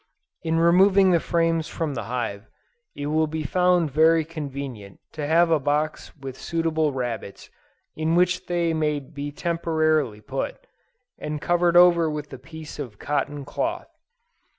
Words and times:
In 0.41 0.57
removing 0.59 1.11
the 1.11 1.19
frames 1.19 1.67
from 1.67 1.93
the 1.93 2.05
hive, 2.05 2.49
it 2.95 3.05
will 3.05 3.27
be 3.27 3.43
found 3.43 3.91
very 3.91 4.25
convenient 4.25 4.97
to 5.11 5.27
have 5.27 5.51
a 5.51 5.59
box 5.59 6.11
with 6.17 6.41
suitable 6.41 6.91
rabbets 6.91 7.51
in 7.95 8.15
which 8.15 8.47
they 8.47 8.73
may 8.73 8.99
be 8.99 9.31
temporarily 9.31 10.19
put, 10.21 10.65
and 11.19 11.39
covered 11.39 11.77
over 11.77 12.09
with 12.09 12.33
a 12.33 12.39
piece 12.39 12.79
of 12.79 12.97
cotton 12.97 13.45
cloth. 13.45 13.89